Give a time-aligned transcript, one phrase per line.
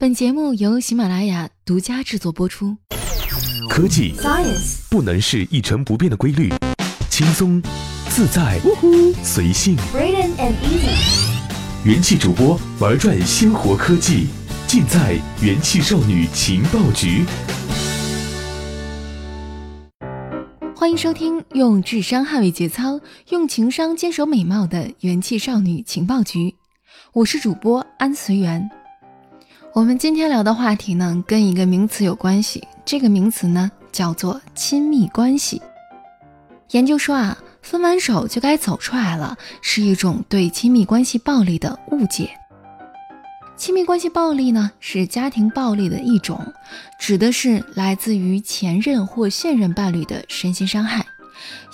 [0.00, 2.76] 本节目由喜马拉雅独家制作播出。
[3.68, 6.52] 科技 Science 不能是一成不变的规律，
[7.10, 7.60] 轻松、
[8.08, 8.60] 自在、
[9.24, 9.76] 随性。
[9.92, 14.28] Braden and Easy，元气主播玩转鲜活科技，
[14.68, 17.24] 尽在元气少女情报局。
[20.76, 26.54] 欢迎收听用智商捍卫节操，用情商坚守美貌的元气少女情报局。
[27.14, 28.70] 我是主播安随缘。
[29.78, 35.62] 我们今天聊的话题呢，跟一个名词有关系，这个名词呢叫做亲密关系。
[36.72, 42.28] 研究说啊，分完手就该走出来了，是一种对亲密关系暴力的误解。
[43.56, 46.52] 亲密关系暴力呢，是家庭暴力的一种，
[46.98, 51.06] 指的是来自于前任或现任伴侣的身心伤害。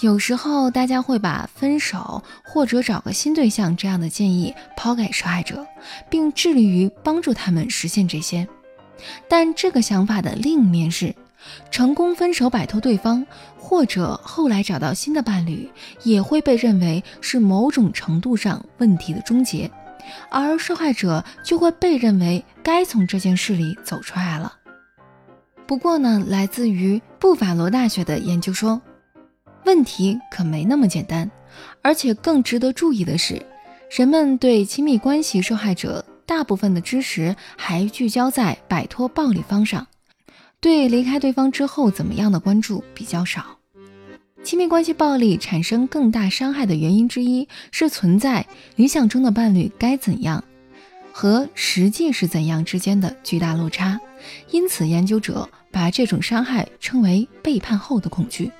[0.00, 5.66] 有时候大家会把分手或者找个新对象这样的建议抛给受害者，
[6.10, 8.46] 并致力于帮助他们实现这些。
[9.28, 11.14] 但这个想法的另一面是，
[11.70, 13.26] 成功分手摆脱对方，
[13.58, 15.70] 或者后来找到新的伴侣，
[16.02, 19.70] 也会被认为是某种程度上问题的终结，
[20.30, 24.52] 而受害者就会被认为该从这件事里走出来了。
[25.66, 28.80] 不过呢，来自于布法罗大学的研究说。
[29.64, 31.30] 问题可没那么简单，
[31.82, 33.40] 而且更值得注意的是，
[33.90, 39.86] 人们对亲密关系受害者大部分的知识还聚焦在摆脱暴力方上，
[40.60, 43.58] 对离开对方之后怎么样的关注比较少。
[44.42, 50.44] 亲密关系暴力产生更大伤害的原因之一是存在理想中的伴侣该怎样
[51.12, 53.98] 和实际是怎样之间的巨大落差，
[54.50, 58.50] 因此研究者把这种伤害称为背叛后的恐惧。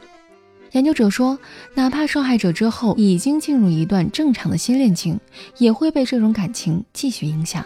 [0.75, 1.39] 研究者说，
[1.75, 5.21] 哪怕受害者之后已经进入一段正常的新恋情，
[5.59, 7.65] 也会被这种感情继续影响。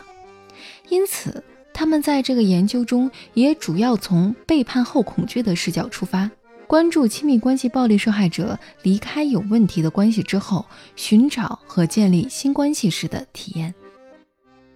[0.90, 1.42] 因此，
[1.72, 6.30] 他们在这个研究中也主要从背叛后恐惧的视角出发，
[6.66, 13.74] 关注亲密关系暴力受害者离开有问题的关系之后，寻找和建立新关系时的体验。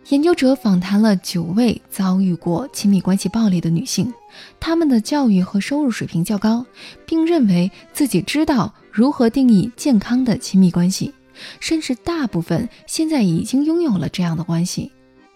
[0.09, 4.13] 研究者访谈了九位遭遇过亲密关系暴力的女性，
[4.59, 6.67] 她们的教育和收入水平较高，
[7.07, 11.15] 并认为自己知道如何定义健康的亲密关系，
[11.61, 14.91] 甚至大部分现在已经拥有了这样的关系。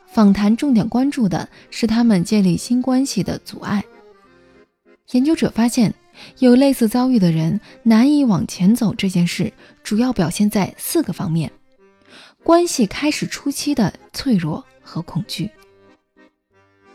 [0.07, 3.85] 访谈重点关注的是她们建立新关系的阻碍。
[5.13, 5.95] 研究者发现，
[6.41, 9.53] 有类似遭遇的人难以往前走这件事，
[9.85, 11.51] 主要表现在四个方面。
[12.47, 15.51] 关系开始初期的脆弱和恐惧。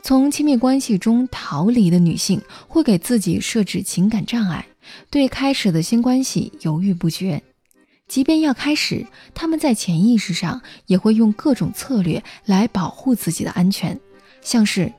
[0.02, 4.66] 从亲密关系中逃离的女性会给自己设置情感障碍，
[5.10, 7.44] 对开始的新关系犹豫不决。
[8.08, 14.00] 即便要开始，她们在潜意识上也会用各种策略来保护自己的安全，
[14.42, 14.90] 像是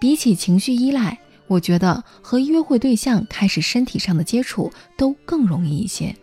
[0.00, 6.16] 比起情绪依赖，我觉得和约会对象开始身体上的接触都更容易一些。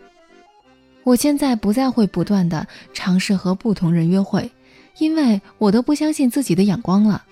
[1.06, 4.50] 我现在不再会不断的尝试和不同人约会，
[4.98, 7.24] 因为我都不相信自己的眼光了。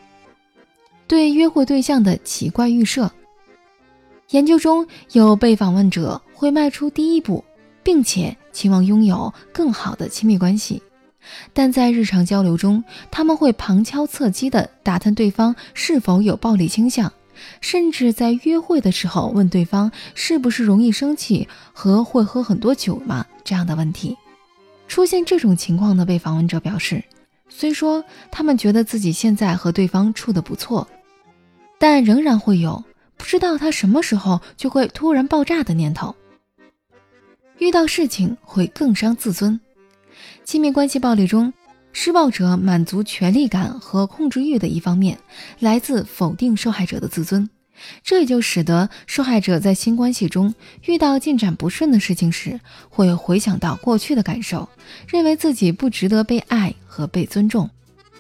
[1.09, 3.11] 对约会对象的奇怪预设，
[4.31, 7.45] 研究中有被访问者会迈出第一步，
[7.83, 10.81] 并且期望拥有更好的亲密关系，
[11.53, 17.13] 但在日常交流中，他们会旁敲侧击地打探对方是否有暴力倾向。
[17.61, 23.27] 甚至在约会的时候问对方是不是容易生气和会喝很多酒吗？
[23.45, 24.17] 这样的问题，
[24.89, 27.03] 出现这种情况的被访问者表示，
[27.49, 30.89] 虽说他们觉得自己现在和对方处得不错，
[31.79, 32.83] 但仍然会有
[33.17, 36.15] 不知道他什么时候就会突然爆炸的念头。
[37.59, 39.61] 遇到事情会更伤自尊。
[40.45, 41.53] 亲密关系暴力中。
[41.97, 45.17] 施暴者满足权力感和控制欲的一方面，
[45.61, 47.49] 来自否定受害者的自尊，
[48.03, 50.55] 这也就使得受害者在新关系中
[50.87, 52.61] 遇到进展不顺的事情时，
[52.91, 54.69] 会回想到过去的感受，
[55.09, 57.71] 认为自己不值得被爱和被尊重。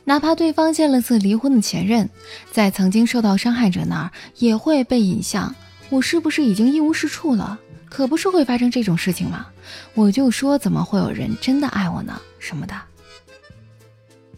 [0.04, 2.08] 哪怕对方见了次离婚的前任，
[2.52, 5.53] 在曾经受到伤害者那儿，也会被引向：
[5.91, 7.59] 我是不是已经一无是处了？
[7.91, 9.47] 可不是会发生这种事情吗？
[9.94, 12.20] 我就说，怎么会有人真的爱我呢？
[12.38, 12.74] 什么的。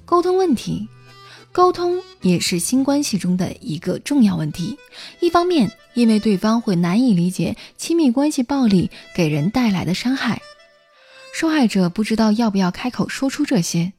[0.07, 0.89] 沟通问题，
[1.51, 4.79] 沟通也是新关系中的一个重要问题。
[5.21, 10.41] 一方面，因为对方会难以理解亲密关系暴力给人带来的伤害，
[11.35, 13.93] 受害者不知道要不要开口说出这些。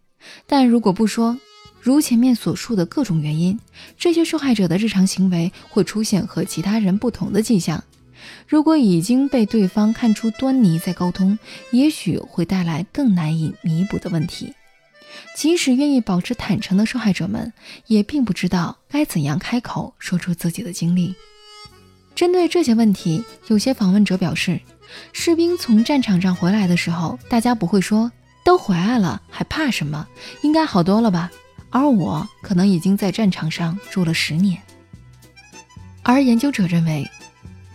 [0.47, 1.37] 但如果不说，
[1.81, 3.59] 如前面所述的各种原因，
[3.97, 7.83] 这些受害者的日常行为会出现和其他人不同的迹象。
[8.47, 11.37] 如果已经被对方看出端倪，再沟通，
[11.71, 14.53] 也许会带来更难以弥补的问题。
[15.35, 17.53] 即使愿意保持坦诚的受害者们，
[17.87, 21.15] 也并不知道该怎样开口说出自己的经历。
[22.15, 24.59] 针对这些问题，有些访问者表示，
[25.13, 28.11] 士兵从战场上回来的时候，大家不会说
[28.43, 30.07] “都回来了，还怕什么？
[30.41, 31.29] 应该好多了吧？”
[31.69, 34.59] 而我可能已经在战场上住了十年。
[36.01, 37.05] 而研究者认为，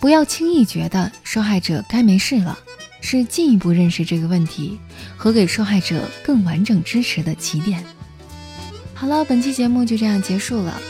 [0.00, 2.58] 不要轻易觉得受害者该没事了。
[3.02, 4.78] 是进一步认识这个问题
[5.18, 7.84] 和给受害者更完整支持的起点。
[8.94, 10.80] 好了，本期节目就这样结束了。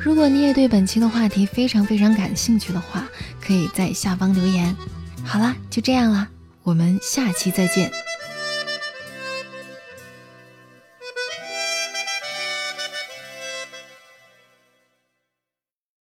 [0.00, 3.06] 如果你也对本期的话题非常非常感兴趣的话，
[3.40, 4.74] 可以在下方留言。
[5.24, 6.28] 好啦，就这样啦，
[6.62, 7.90] 我们下期再见。